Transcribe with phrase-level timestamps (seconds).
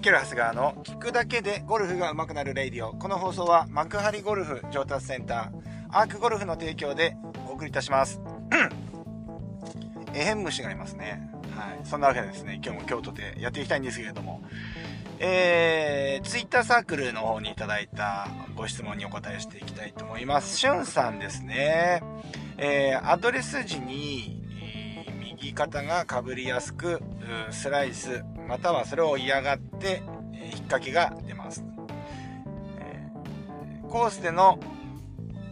[0.00, 2.94] イケル・ハスガーの聞くだけでゴルフが上手くなるレイディオ。
[2.94, 8.18] この放送は幕張ゴルフ上達センター、アークゴルフの提供でお送りいたします。
[10.14, 11.30] えへん虫がいますね。
[11.54, 11.80] はい。
[11.86, 14.40] そんなわけでですね、今日も京都でやっていきたいんですけれども、
[15.18, 18.26] えー、ツイッターサークルの方にいただいた
[18.56, 20.56] ご質問にお答えしていきたいと思います。
[20.56, 22.02] しゅんさんですね。
[22.56, 24.48] えー、アドレス時に、
[25.20, 27.02] 右肩がかぶりやすく、
[27.50, 30.02] スライス、またはそれを嫌がって、
[30.34, 31.64] えー、引っ掛けが出ます。
[32.80, 34.58] えー、コースでの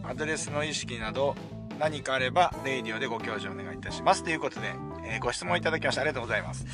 [0.03, 1.33] アドレスの意識など
[1.79, 4.25] 何かあれば、レイディオでご教授お願いいたします。
[4.25, 4.73] ということで、
[5.05, 6.65] えー、ご質問いただきましてありがとうございます。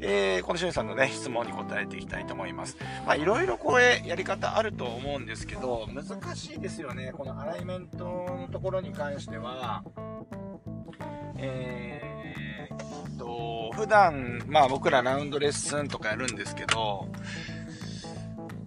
[0.00, 2.76] えー、このしゅんさんのね、質問に答えていきたいと思います。
[3.06, 7.12] まあ、いろいろこれ、やり方あると思うんですけど、難しいですよね。
[7.12, 9.84] このアライメントのところに関しては、
[11.36, 12.07] えー、
[13.78, 17.06] 普段、まあ僕らラウンドレッスンとかやるんですけど、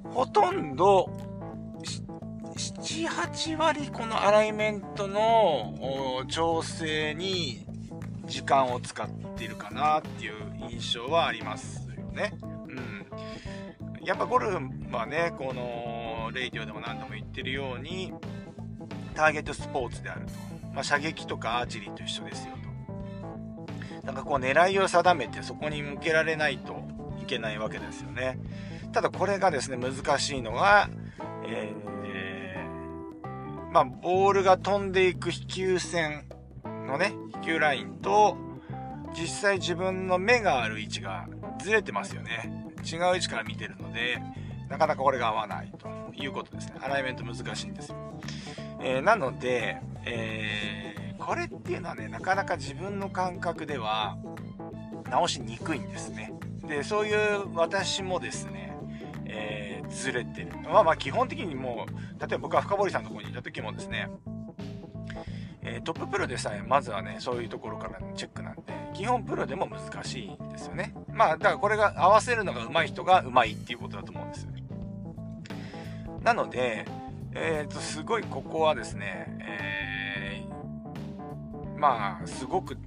[0.06, 1.10] ほとんど、
[2.56, 7.66] 7、8割このアライメントの調整に
[8.26, 10.34] 時間を使っているかなっていう
[10.70, 12.34] 印象はありますよね。
[12.42, 13.06] うん。
[14.06, 14.60] やっぱゴルフ
[14.96, 18.14] はね、この、レイディオでも何度も言ってるように、
[19.14, 20.32] ターゲットスポーツであると。
[20.74, 22.61] まあ、射撃とかアーチェリーと一緒ですよと。
[24.04, 26.82] なんかこう狙いを定めてそこに向けられないと
[27.22, 28.40] いけないわけですよね。
[28.92, 30.90] ただこれがですね、難しいのが、
[31.46, 36.26] えー、まあ、ボールが飛んでいく飛球線
[36.88, 38.38] のね、飛球ラインと、
[39.14, 41.28] 実際自分の目がある位置が
[41.60, 42.72] ずれてますよね。
[42.84, 44.22] 違う位置から見てるので、
[44.70, 46.76] なかなかこれが合わないということですね。
[46.82, 47.98] アライメント難しいんですよ。
[48.82, 54.18] えー、なので、えー、これっていうのはね、なかなか自分の感覚では
[55.10, 56.34] 直しにくいんですね。
[56.68, 58.76] で、そういう私もですね、
[59.26, 60.48] えー、ずれてる。
[60.64, 64.10] まあまあ基本的にもう、例えば僕は深堀さんのとこにいた時もですね、
[65.62, 68.62] えー、トッププロでさえまずはね、そういうところからチェックなんで、
[68.96, 70.96] 基本プロでも難しいんですよね。
[71.14, 74.64] まあ、だからこれが合わせるのが上手い人が上手いっていうことだと思うんですよね。
[76.24, 76.86] なので、
[77.34, 79.91] えっ、ー、と、すごいここはですね、えー、
[81.82, 82.78] まあ、すごく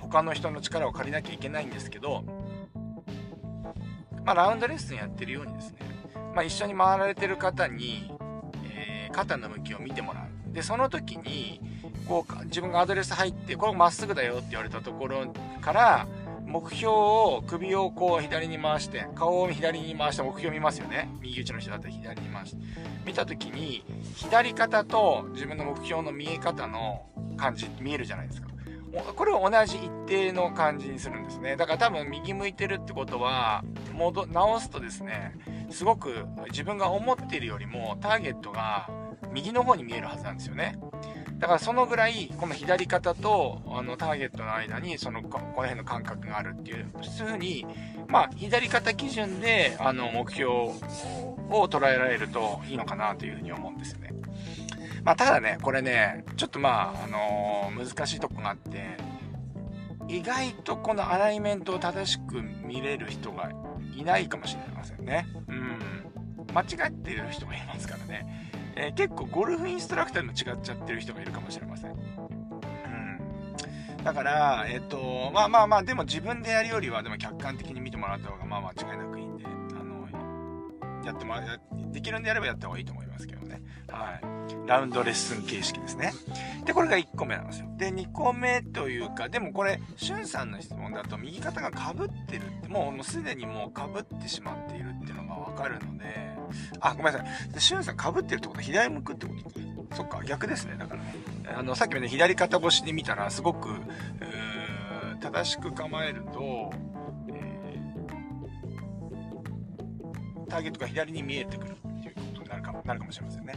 [0.00, 2.24] 他の人の力を借りなきゃいけないんですけど、
[4.24, 5.78] まあ、ラウンドレッスンやってるようにですね、
[6.34, 8.10] まあ、一緒に回られてる方に、
[8.64, 10.54] えー、肩の向きを見てもらう。
[10.54, 11.60] で、その時に、
[12.06, 15.30] こう自分がアドレス入ってこれまっすぐだよって言われたところ
[15.60, 16.06] から
[16.48, 21.10] 目標を首をこう左に回して顔を左に回して目標見ますよね。
[21.20, 22.62] 右打ちの人だったら左に回して。
[23.04, 23.84] 見た時に
[24.16, 28.48] 左肩と自分の目標の見え方の感じ見えるじゃないですか。
[29.14, 31.56] これを同じ一定の感じにするんですね。
[31.56, 35.34] だから多分右向いてるってことは戻直すとですね
[35.68, 38.88] すごく自分が思っているよりもターゲットが
[39.30, 40.78] 右の方に見えるはずなんですよね。
[41.38, 47.64] だからそのぐらい、この左肩とあのターゲットの間に、その、この辺の感覚があるっていう、ふうに、
[48.08, 50.74] まあ、左肩基準で、あの、目標を
[51.68, 54.12] 捉えられるといいのかなというふうに思うんですよね。
[55.04, 58.96] まあ、ただね、これね、ちょっとまあ、あのー、難しいとこがあって、
[60.08, 63.52] 意外とこのアライメントを正しく見れる人が
[63.94, 65.26] いないかもしれませんね。
[65.46, 65.78] うん。
[66.52, 68.47] 間違ってる人がいますからね。
[68.80, 71.90] えー、結構ゴルフインストラクターも違っちゃってる人がいるかもしれません。
[71.90, 71.98] うん。
[74.04, 79.48] だから、えっ、と、まあまあまあ、でも自分でやるよりは、でも客観的に見てもらった方が、まあ間違いなくいいんで、あ
[79.82, 81.58] の、やってもら
[81.90, 83.60] できるんでやればやった方がいいと思いますけどね。
[83.88, 84.68] はい。
[84.68, 86.12] ラウンドレッスン形式ですね。
[86.64, 87.66] で、これが1個目なんですよ。
[87.78, 96.27] で、2個目というか、でもこれ、しゅんさんの質問だと、右肩が被ってるって、もうもうすでにもう被ってしまっているっていうのがわかるので、
[96.80, 97.24] あ、ごめんなさ
[97.56, 97.60] い。
[97.60, 98.58] しゅんさん被ってるってこと？
[98.58, 99.34] は左向くってこ
[99.90, 99.96] と？
[99.96, 100.76] そっか、逆ですね。
[100.78, 101.14] だからね。
[101.56, 103.68] あの、さっきまで左肩越しで見たら、すごく、
[105.20, 106.70] 正しく構えると、
[107.28, 113.54] えー、ターゲットが左に見えてくるっていうことになるかも、なるかもしれませんね。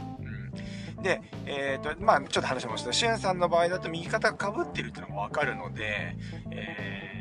[0.98, 1.04] うん。
[1.04, 2.94] で、えっ、ー、と、まあちょっと話しました。
[2.94, 6.16] しゅんさんの場合だと右肩が被ってるっていうのがわかるので、
[6.50, 7.21] えー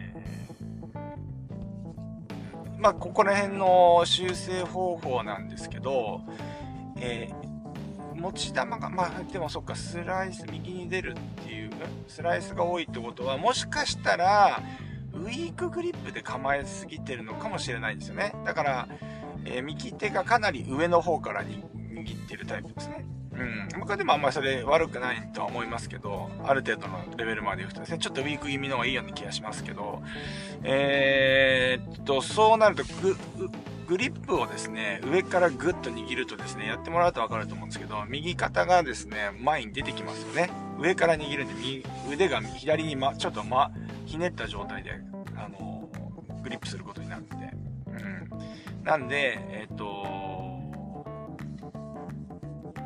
[2.81, 6.23] まあ、ここら辺の修正方法なんですけど、
[6.97, 11.71] えー、持ち球が、まあ、でもそっか、スライス、右に出るっていう、
[12.09, 14.63] スライスが多いってことは、もしかしたら、
[15.13, 18.33] ウィークグリップで構えすぎてるのかもしれないですよね。
[18.47, 18.89] だから、
[19.45, 23.05] えー、右手がかなり上の方から握ってるタイプですね。
[23.41, 23.81] うん。
[23.81, 30.03] 僕はでもあんまりそれ悪くないとは思いますけど、ある程度のレベルまでいくとですね、ちょっとウィーク気味の方がいいような気がしますけど、
[30.63, 32.85] えー、っと、そうなると
[33.89, 40.51] グ、リップをですね、上からグッと握るとですね、やってもらうとわかると思うんですけど、右肩がですね、前に出てきますよね。
[40.79, 43.73] 上から握るんで、右腕が左に、ま、ちょっとま、
[44.07, 44.93] ひねった状態で、
[45.37, 45.89] あの、
[46.43, 47.37] グリップすることになるんで。
[47.87, 48.85] うん。
[48.85, 50.40] なんで、えっ、と、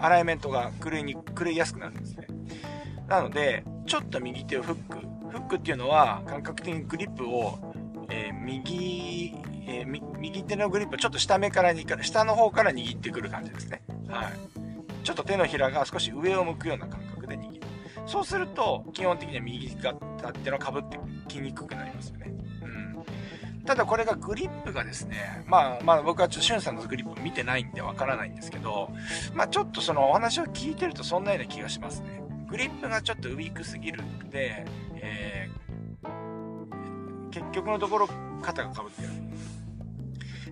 [0.05, 2.27] アライメントが狂いに、狂いやすくなるんですね。
[3.09, 4.99] なので、ちょっと右手をフック。
[5.31, 7.59] フックっていうのは、感覚的にグリップを、
[8.11, 9.35] えー、右、
[9.67, 13.83] えー、右手のグリップをちょっと下目からに、下の方から握ってくる感じですね。
[14.09, 14.33] はい。
[15.05, 17.61] ちょっと手のひらが少し上を向くような感覚で握る。
[18.07, 20.99] そうすると、基本的には右肩っていうのは被って
[21.29, 22.35] きにくくなりますよね。
[23.67, 28.91] ただこれがグリップがですね、まあまあ僕はちょっとしゅんさんのグリップ見てないんでわからないんですけど、
[29.35, 32.23] まあちょっとそのお話を聞いてるとそんなような気がしますね。
[32.49, 34.65] グリップがちょっとウィークすぎるんで、
[34.97, 38.09] えー、結局のところ
[38.43, 39.09] 肩がかぶってる。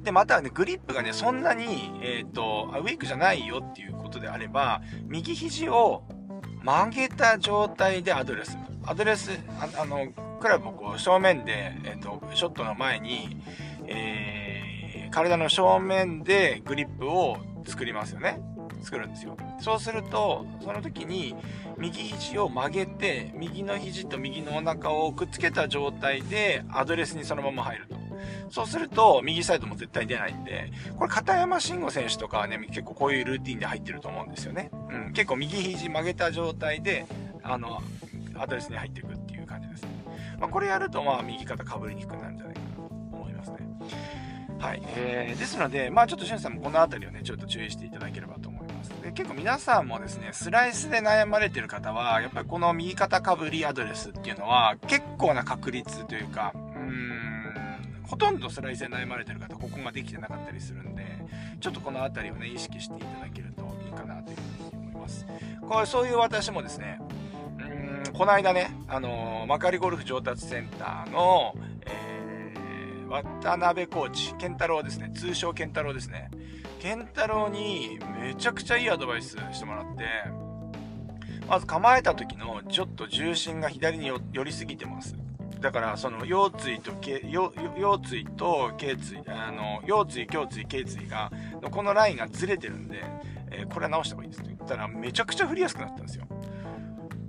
[0.02, 6.02] で、またね、グリップがね、そんなに、えっ、ー、と、ウィークじゃないよっていうことであれば、右肘を
[6.64, 8.58] 曲げた状態でアドレス。
[8.84, 9.30] アドレス、
[9.78, 10.08] あの、
[10.42, 13.40] クラブをこう正面で、えっ、と、ショットの前に、
[13.86, 18.40] えー、体の正面でグリップを作りますよね。
[18.82, 19.36] 作るんですよ。
[19.60, 21.36] そうすると、その時に
[21.78, 27.94] 右肘を曲げて、右の肘と右のお腹をくっつけた状態でアドレスにそのまま入ると。
[28.50, 34.72] そうすると、右サイドも絶対出ないんで、これ片山慎吾選手とかはね、結構こういうルーティンで入ってると思うんですよね。
[34.90, 37.06] うん、結構右肘曲げた状態で、
[37.44, 37.80] あの、
[38.36, 39.21] アドレスに入っていく
[40.42, 43.58] まあ、これやると、まあ、右肩かぶりにくくなるんじゃないかなと思いますね。
[44.58, 44.82] はい。
[44.96, 61.04] えー、ですので、まあちょっとしゅんさんもこの辺りをね、ちょっと注意していただければと思いますで結構皆さんもですね、スライスで悩まれてる方は、やっぱりこの右肩かぶりアドレスっていうのは結構な確率というか、うーん、ほとんどスライスで悩まれてる方、ここができてなかったりするんで、
[61.60, 65.24] ちょっとこの辺りをね、意識していただけるといいかなというふうに思います。
[65.68, 66.98] これ、そういう私もですね、
[68.14, 71.54] この間ね、あの、幕張ゴルフ上達センターの、
[71.86, 76.30] えー、渡辺コーチ、健太郎ですね、通称健太郎ですね。
[76.78, 80.04] 健太郎にめちゃくちゃいいアドバイスしてもらって、
[81.48, 85.16] まず構えた時のちょっと重心が左に寄りすぎてます。
[85.60, 87.20] だからその腰椎と腰
[88.04, 91.30] 椎と頸椎あの腰椎胸椎頸椎が
[91.70, 93.04] このラインがずれてるんで、
[93.52, 96.26] えー、これは直した方がいいですって言ったらめちゃくちゃ振りやすくなったんですよ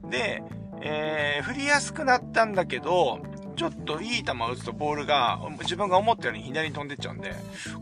[0.10, 0.44] で、
[0.86, 3.20] えー、振りやすくなったんだけど
[3.56, 7.34] ちょっといい球を打つとボールが自分が思ったように左に飛んでっちゃうんで、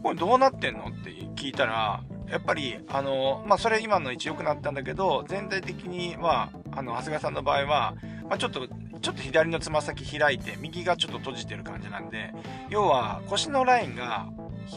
[0.03, 7.95] これどうなってんのって聞いたら、やっぱり、あの、まあ、それ今の位置良くなったんだけど、全体的には、あの、長谷川さんの場合は、
[8.29, 12.33] まあ、ちょっと、ちょっと左のつま先開いて、右がちょっと閉じてる感じなんで、
[12.69, 14.27] 要は腰のラインが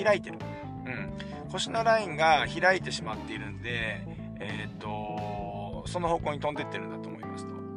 [0.02, 0.38] 開いてる。
[0.86, 1.12] うん。
[1.50, 4.06] 腰のラインが開いてしまっているんで、
[4.40, 7.13] えっ、と、その方向に飛んでってるんだと思いますと。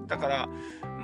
[0.08, 0.50] だから、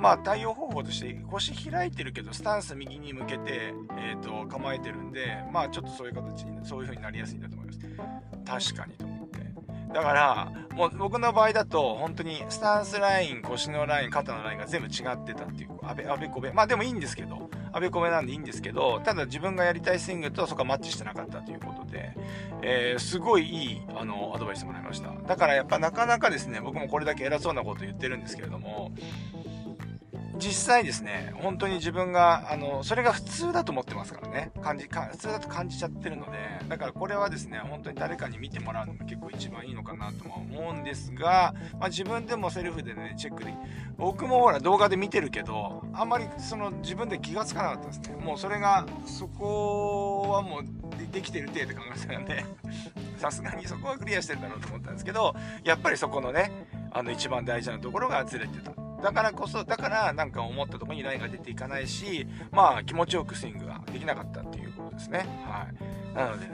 [0.00, 8.72] まあ対応方法として腰開いてるけどスタンス右に向けて、えーと、構えてるんでまあちょっとそういう形にそういう風になりやすいんだと思います。
[8.72, 9.38] 確かにと思って。
[9.92, 16.52] だからもう僕の場合だと本当にスタンスライン腰のライン肩のラインが全部違ってたっていうあべあべこべ。
[16.52, 22.16] まあでもいいんですけどあべこべなんでいいんですけどただ自分がやりたいスイングとそこはマッチしてなかったということで、
[22.62, 25.12] えー、すごいいいあのアドバイスもらいました。
[25.26, 28.92] だからやっぱなかなかですね僕もこれだけ偉そうなこと言ってるんですけれども
[30.36, 34.50] 実際ですね、本当に自分が、あの、それが普通だと思ってますからね。
[34.62, 36.38] 感じ、普通だと感じちゃってるので、
[36.68, 43.54] だからこれはですね、本当に誰かに見てもらうのが結構一番いいのかなとは思うんですが、まあ、自分でもセルフでね、チェックで
[43.96, 48.16] 僕もほら動画で見てるけど、あんまりその自分で気がつかなかったですね。
[48.16, 50.64] もうそれが、そこはもう
[50.98, 52.44] でできてる程度考えてたんで、
[53.18, 56.50] さすがにそこはクリアしてるだろうと思ったんですけど、やっぱりそこのね、
[56.90, 58.83] あの一番大事なところがずれてた。
[59.04, 65.26] だからこそ、だからなんか思ったところにラインが出ていかないし、まあ気持ちよくスイングができなかったっていうことですね。
[65.44, 66.16] はい。
[66.16, 66.46] なので、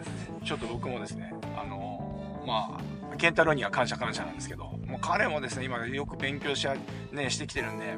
[0.44, 2.80] ちょっと僕もですね、あのー、ま
[3.12, 6.66] あ、健太郎には感謝感謝なんですけど、もう彼もですね、今よく勉強し,、
[7.12, 7.94] ね、してきてるんで、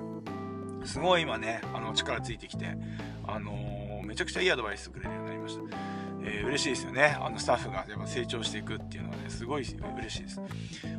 [0.85, 2.77] すごい今ね、あの力ついてきて、
[3.27, 5.63] あのー、めちゃくちゃいいアドバイスくれるようになりました。
[6.25, 7.17] えー、嬉しいですよね。
[7.19, 10.41] あのスタッフがやっぱ成長していくっていうのはね、すごい嬉しいです。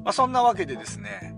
[0.04, 1.36] まあ、そんなわけでですね、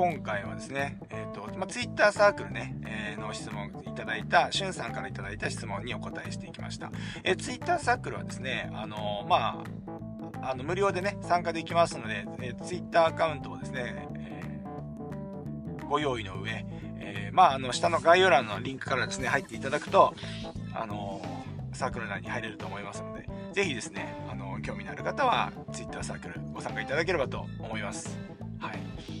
[0.00, 6.90] 今回はですね、え、ー、と、まあ、ツイッターサークルね、えの質問いただいた、しゅんさんからいただいた質問にお答えしていきました。
[7.22, 9.62] えツイッターサークルはですね、あのま
[10.40, 14.62] あ、あの無料でね、参加できますので、えツイッターアカウントをですね、え
[15.86, 16.64] ご用意の上、
[16.98, 20.14] えまあ、あの、下の概要欄のリンクからですね、入っていただくと、
[20.72, 21.20] あの
[21.74, 28.18] サークル内に入れると思いますので、ぜひですね、あの、興味のある方は、ツイッターサークルご参加いただければと思います。
[28.58, 29.19] はい。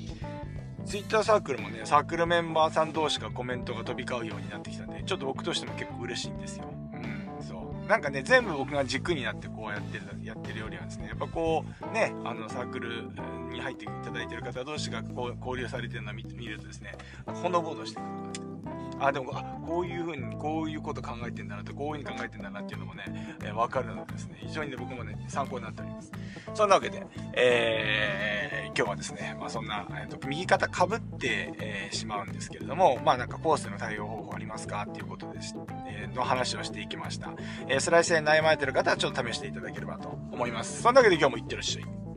[0.90, 6.64] ツイッターサークルもね、サークルメンバーさん同士がコメントが飛び交うようになってきたんで、ちょっと僕としても結構嬉しいんですよ。
[6.92, 7.86] うん、そう。
[7.86, 13.08] なんかね、全部僕が軸になってこうやってる、やってるよりはですね、やっぱこう、ね、あの、サークル
[13.52, 18.79] に入っていただいてる方同士がこう交流されてるのを見るとですね、ほのぼのしてくる。
[18.98, 26.12] あ、でも、あ、こういう風に、こういうこと考えてんだなと、こういう風に考えてんだなっていうのもね、えー、わかるのでですね、非常にね、僕もね、参考になっております。
[26.54, 35.54] そんなわけで、えー、今日はですね、まあそんな、えーと、右肩かぶって、えー、しまうんですけれども、まあなんかコースの対応方法ありますかっていうことでし、
[35.86, 37.32] えー、の話をしていきました。
[37.68, 40.82] え、スライスで悩まれてる方はちょっと試していただければと思います。
[40.82, 42.09] そんなわけで今日もいってらっしゃい。